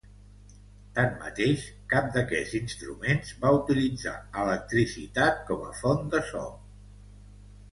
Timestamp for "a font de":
5.69-6.23